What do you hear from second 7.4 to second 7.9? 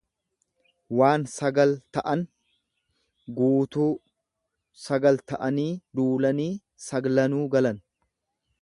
galan.